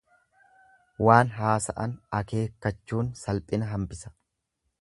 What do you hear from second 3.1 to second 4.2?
salphina hambisa.